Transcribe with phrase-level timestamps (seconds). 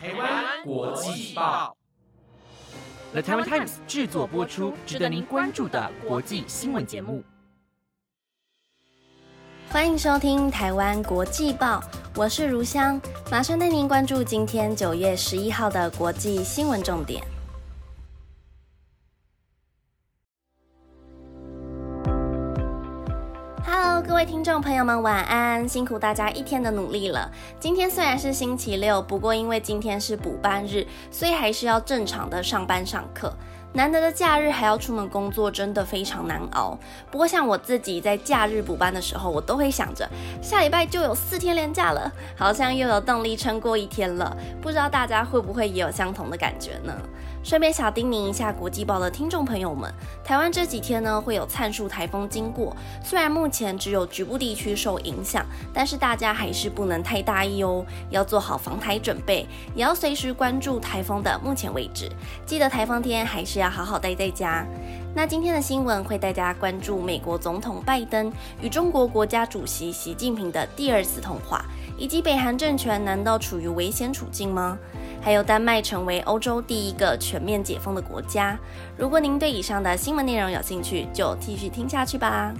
[0.00, 1.76] 台湾国际报
[3.10, 7.24] ，The Taiwan Times 制作播出，值得您关注的国际新闻节目。
[9.68, 11.82] 欢迎收听台湾国际报，
[12.14, 17.20] 我是如香，马上带您关注今天九月十一号的国际新闻重点。
[24.08, 25.68] 各位听众朋友们，晚安！
[25.68, 27.30] 辛苦大家一天的努力了。
[27.60, 33.30] 今天虽然是星期六，不过因为今天是补班日，所以还是要正常的上班上课。
[33.74, 36.76] 难得的假日还要出门工作，真的非常难熬。
[37.10, 40.08] 不过像我自己在假日补班的时候，我都会想着
[40.40, 44.34] 下礼拜就有四天连假了，好像又有动力撑过一天了。
[44.62, 46.94] 不知道大家会不会也有相同的感觉呢？
[47.48, 49.90] 顺便小叮咛一下国际报的听众朋友们，
[50.22, 62.12] 台湾这几天呢会有灿数台风经过，虽然目前只有局部地区受影响，但是大家还是不能太大意哦，要做好防台准备，也要随时关注台风的目前位置。
[62.44, 64.66] 记得台风天还是要好好待在家。
[65.14, 71.64] 那今天的新闻会带大家关注美国总统拜登与中国国家主席习近平的第二次通话，
[71.96, 74.78] 以及北韩政权难道处于危险处境吗？
[75.20, 78.58] 还有丹麦成为欧洲第一个全面解封的国家。
[78.96, 82.52] 如果您对以上的新闻内容有兴趣，就继续听下去吧。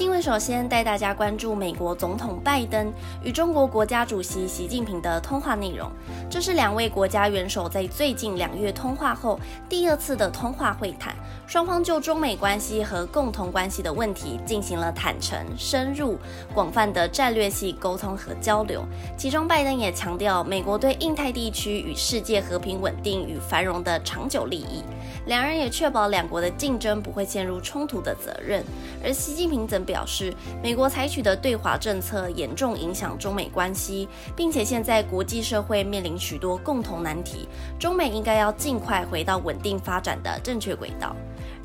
[0.00, 2.90] 新闻首先带大家关注美国总统拜登
[3.22, 5.92] 与中国国家主席习近平的通话内容。
[6.30, 11.14] 这是两位国家元首在最近两月通话后第二次的通话会谈，
[11.46, 16.16] 双方就中美关系和共同关系的问题进行了坦诚、深入、
[16.54, 18.82] 广泛的战略性沟通和交流。
[19.18, 24.82] 其中，拜登也强调美国对印太地区与世界和平稳定与繁荣的长久利益。
[25.26, 28.64] 两人也确保两国的竞争不会陷入冲突的责任。
[29.04, 37.48] 而习近平则表示，美国采取的对华政策严重影响中美关系，并且现在国际社会面临许多共同难题，
[37.78, 41.14] 中美应该要尽快回到稳定发展的正确轨道。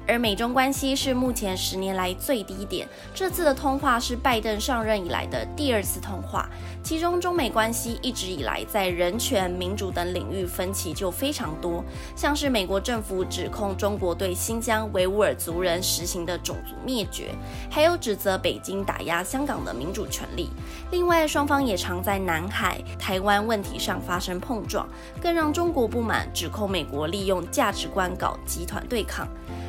[0.08, 2.88] 而美中关系是目前十年来最低点。
[3.14, 6.50] 这次的通话是拜登上任以来的第二次通话，
[6.84, 11.84] 其中中美关系一直以来在人权、民主等领域分歧就非常多，
[12.16, 17.30] 像是美国政府指控中国对新疆维吾尔族人实行的种族灭绝，
[17.70, 20.50] 还有指责北京打压香港的民主权利。
[20.92, 24.88] 另外，双方也常在南海、台湾问题上发生碰撞，
[25.22, 29.28] 更让中国不满，指控美国利用价值观搞集团对抗。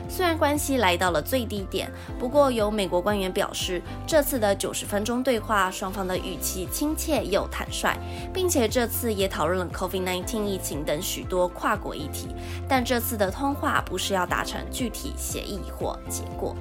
[0.08, 7.96] 虽然关系来到了最低点，不过有美国官员表示，这次的九十分钟对话，双方的语气亲切又坦率，
[8.32, 12.28] 并且这次也讨论了 COVID-19 疫情等许多跨国议题。
[12.68, 16.56] 但这次的通话不是要达成具体协议或结果。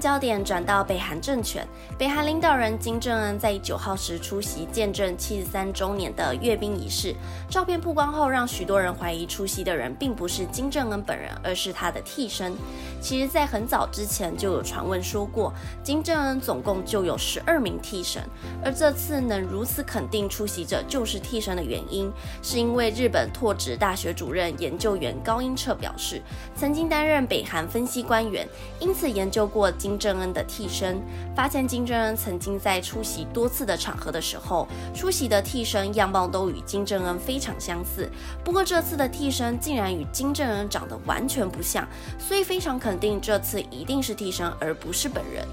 [0.00, 1.66] 焦点转到北韩政权，
[1.98, 7.14] 北韩领导人金正恩在九号时出席见证七十三周年的阅兵仪式。
[7.48, 12.54] 照片曝光后，让许多人怀疑出席的人并不是金正恩本人，而是他的替身。
[13.00, 15.52] 其实，在很早之前就有传闻说过，
[15.82, 18.22] 金正恩总共就有十二名替身。
[18.64, 22.10] 而这次能如此肯定出席者就是替身的原因，
[22.42, 26.22] 是因为日本拓殖大学主任研究员高英彻表示，
[26.56, 28.48] 曾经担任北韩分析官员，
[28.80, 29.70] 因此研究过。
[29.84, 30.98] 金正恩的替身
[31.36, 38.10] 发现，金正恩曾经在出席多次的场合的时候，出席的替身样貌都与金正恩非常相似。
[38.42, 41.86] 不过这次的替身竟然与金正恩长得完全不像，
[42.18, 45.46] 所以非常肯定这次一定是替身，而不是本人。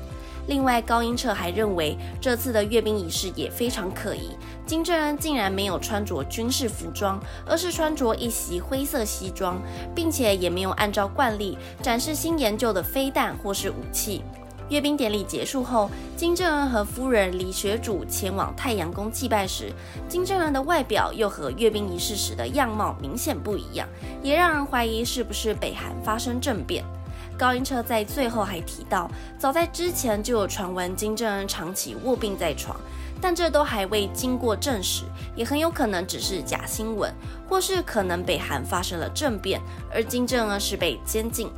[0.48, 4.32] 另外，高英彻还认为这次的阅兵仪式也非常可疑，
[4.66, 9.62] 金正恩竟然没有穿着军事服装，而是穿着一袭灰色西装，
[9.96, 14.22] 并且也没有按照惯例展示新研究的飞弹或是武器。
[14.70, 19.70] 阅兵典礼结束后，金正恩和夫人李学主前往太阳宫祭拜时，
[20.08, 23.86] 金正恩的外表又和阅兵仪式时的样貌明显不一样，
[24.24, 26.86] 也让人怀疑是不是北韩发生政变。
[27.42, 29.10] 高英车在最后还提到，
[29.40, 32.80] 早在之前就有传闻金正恩长期卧病在床，
[33.20, 35.06] 但这都还未经过证实，
[35.36, 37.12] 也很有可能只是假新闻，
[37.50, 39.60] 或是可能北韩发生了政变，
[39.92, 41.50] 而金正恩是被监禁。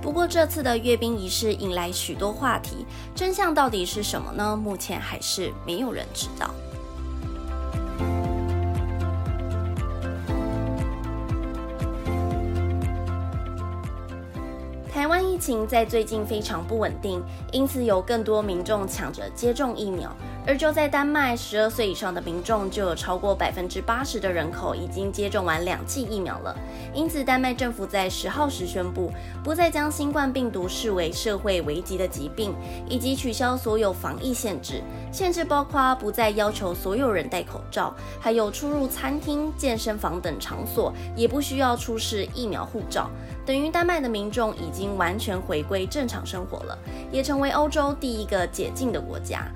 [0.00, 4.56] 不过这次的阅兵仪式引来许多话题，真相到底是什么呢？
[4.56, 6.48] 目前还是没有人知道。
[15.40, 20.14] 疫情在最近非常不稳定，因此有更多民众抢着接种疫苗。
[20.46, 26.56] 而就在丹麦，十二岁以上的民众就有超过百分之八十的人口已经接种完两剂疫苗了。
[26.92, 29.12] 因此，丹麦政府在十号时宣布，
[29.44, 32.54] 不再将新冠病毒视为社会危急的疾病，
[32.88, 34.82] 以及取消所有防疫限制。
[35.12, 43.10] 限制包括不再要求所有人戴口罩，还有出入餐厅、健身房等场所也不需要出示疫苗护照。
[43.44, 46.78] 等于丹麦的民众已经完全回归正常生活了，
[47.12, 49.46] 也成为欧洲第一个解禁的国家。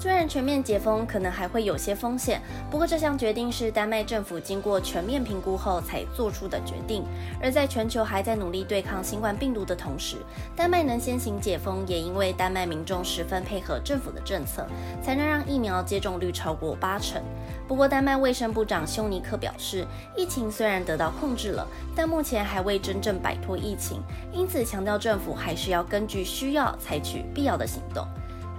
[0.00, 2.40] 虽然全面解封可能还会有些风险，
[2.70, 7.02] 不过这项决定是丹麦政府经过全面评估后才做出的决定。
[7.42, 10.18] 而在全球还在努力对抗新冠病毒的同时，
[10.54, 14.64] 丹麦能先行解封，也因为丹麦民众十分配合政府的政策，
[15.02, 17.20] 才能让疫苗接种率超过八成。
[17.66, 19.84] 不过，丹麦卫生部长休尼克表示，
[20.16, 21.66] 疫情虽然得到控制了，
[21.96, 24.00] 但目前还未真正摆脱疫情，
[24.32, 28.06] 因此强调政府还是要根据需要采取必要的行动。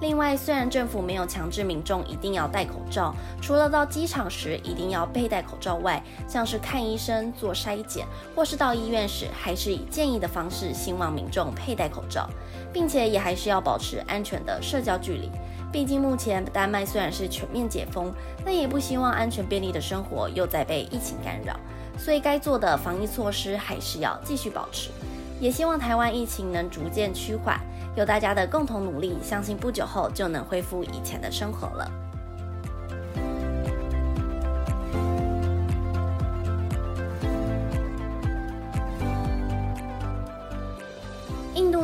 [0.02, 12.30] 另外，虽然政府没有强制民众一定要戴口罩，除了到机场时一定要佩戴口罩外，像是看医生、做筛检或是到医院时，还是以建议的方式，希望民众佩戴口罩，
[12.72, 15.30] 并且也还是要保持安全的社交距离。
[15.70, 18.12] 毕竟目前丹麦虽然是全面解封，
[18.46, 21.60] 但也不希望安全便利的生活又在被疫情干扰，
[21.98, 24.92] 所以该做的防疫措施还是要继续保持。
[25.42, 27.60] 也希望台湾疫情能逐渐趋缓。
[27.96, 31.92] 有大家的共同努力，相信不久后就能恢复以前的生活了。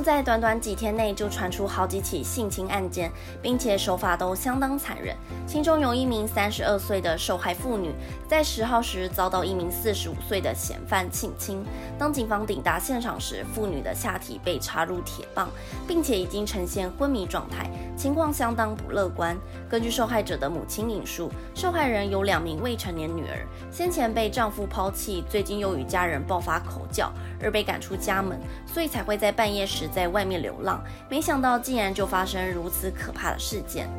[0.06, 3.12] 在短短几天内就传出好几起性侵案件，
[3.42, 5.18] 并且手法都相当残忍。
[5.48, 7.92] 其中有一名三十二岁的受害妇女，
[8.28, 11.66] 在十号时遭到一名四十五岁的嫌犯性侵。
[11.98, 15.50] 当警方抵达现场时，妇女的下体被插入铁棒，
[15.88, 17.68] 并且已经呈现昏迷状态，
[17.98, 19.36] 情况相当不乐观。
[19.68, 27.12] 根据受害者的母亲引述，受害人有两名未成年女儿，先前被丈夫抛弃，最近又与家人爆发口角，
[27.42, 28.40] 而被赶出家门，
[28.72, 29.90] 所以才会在半夜时。
[29.95, 33.89] 在外面流浪，没想到竟然就发生如此可怕的事件。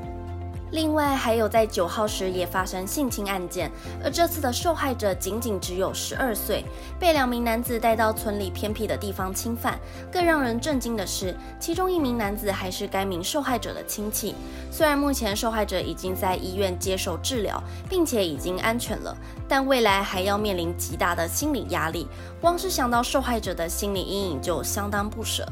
[0.73, 3.71] 另外，还有在九号时也发生性侵案件，
[4.03, 6.65] 而这次的受害者仅仅只有十二岁，
[6.99, 9.79] 被两名男子带到村里偏僻的地方侵犯。
[10.11, 14.35] 更让人震惊的是，其中一名男子还是该名受害者的亲戚。
[14.69, 19.17] 虽然目前受害者已经在医院接受治疗，并且已经安全了，
[19.49, 22.09] 但未来还要面临极大的心理压力。
[22.41, 25.47] 光是想到受害者的心理阴影，就相当不舍。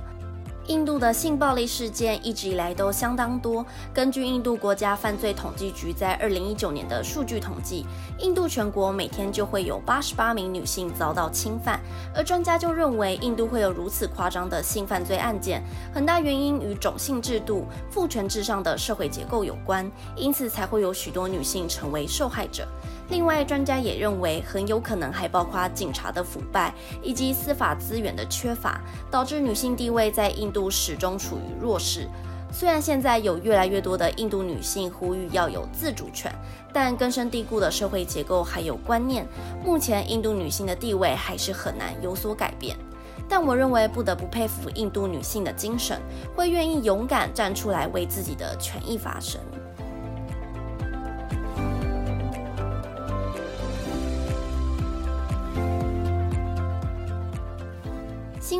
[0.66, 3.64] 印度的性暴力事件一直以来都相当多。
[3.92, 7.84] 根据印度国家犯罪统计局在二零一九年的数据统计，
[8.18, 11.78] 印度全国每天就会有八十八名女性遭到侵犯。
[12.14, 15.62] 而专家就认为，印度会有如此夸张的性犯罪案件，
[15.92, 22.66] 很大原因与种姓制度、父权至上的社会结构有关，因此才会有许多女性成为受害者。
[23.08, 28.80] 另外，专家也认为，很有可能还包括警察的腐败以及司法资源的缺乏，
[29.10, 32.08] 导致女性地位在印度始终处于弱势。
[32.50, 36.32] 虽然现在有越来越多的印度女性呼吁要有自主权，
[36.72, 39.26] 但根深蒂固的社会结构还有观念，
[39.64, 42.76] 目前印度女性的地位还是很难有所改变。
[43.28, 46.00] 但我认为，不得不佩服印度女性的精神，
[46.36, 49.40] 会愿意勇敢站出来为自己的权益发声。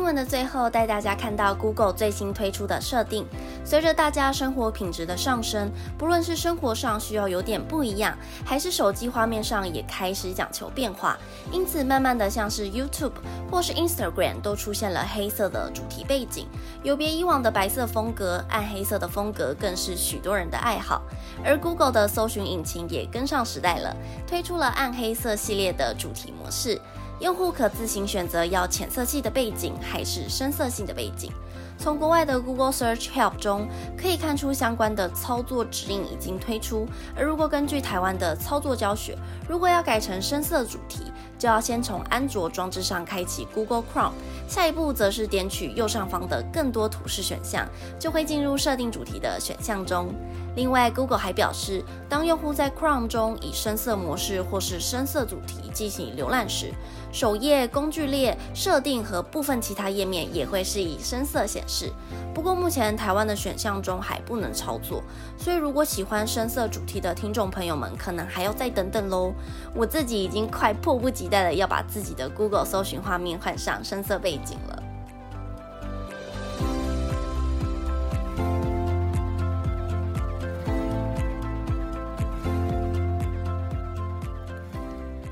[0.05, 3.25] 新闻的最后，带大家看到 Google 最新推出的设定。
[3.63, 11.17] 随着大家生活品质的上升，不论是生活上需要有点不一样，还是手机画面上也开始讲求变化。
[11.51, 13.13] 因此，慢慢的像是 YouTube
[13.49, 16.45] 或是 Instagram 都出现了黑色的主题背景，
[16.83, 21.01] 有别以往的白色风格，暗黑色的风格更是许多人的爱好。
[21.43, 23.97] 而 Google 的搜寻引擎也跟上时代了，
[24.27, 26.79] 推出了暗黑色系列的主题模式。
[27.25, 31.31] 用户可自行选择要浅色系的背景还是深色系的背景。
[31.75, 33.67] 从国外的 Google Search Help 中
[33.97, 36.87] 可以看出，相关的操作指引已经推出。
[37.15, 39.17] 而如果根据台湾的操作教学，
[39.49, 44.13] 如果要改成深色主题，就要先从安卓装置上开启 Google Chrome，
[44.47, 47.67] 下一步则是点取右上方的更多图示选项，
[47.99, 50.13] 就会进入设定主题的选项中。
[50.55, 56.73] 另外，Google 还表示，当用户在 Chrome 中以深色模式或是深色主题进行浏览时，
[57.11, 61.91] 首页、工具列、设定和部分其他页面也会是以深色显示。
[62.33, 65.03] 不过，目前台湾的选项中还不能操作，
[65.37, 69.33] 所以如果喜欢深色主题的听众朋友们，可能还要再等等喽。
[69.73, 74.74] 我自己已经快迫不及待的要把自己的 Google 搜寻画面换上深色背景了。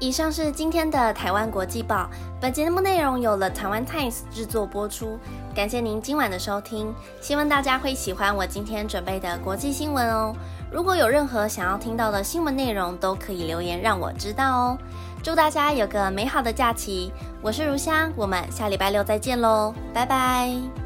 [0.03, 2.10] 以上是今天的台湾国际报，
[2.41, 5.17] 本节目内容由了台湾 Times 制作播出，
[5.55, 10.36] 感谢您今晚的收听，希望大家会喜欢我今天准备的国际新闻哦。
[10.69, 14.77] 如果有任何想要听到的新闻内容，都可以留言让我知道哦。
[15.24, 17.10] 祝大家有个美好的假期，
[17.41, 20.82] 我是如香，我们下礼拜六再见喽，拜拜。